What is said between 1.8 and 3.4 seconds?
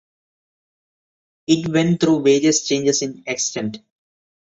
through various changes in